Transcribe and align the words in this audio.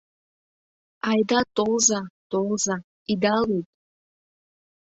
—Айда 1.09 1.39
толза, 1.55 2.01
толза, 2.31 2.75
ида 3.11 3.35
лӱд! 3.47 3.67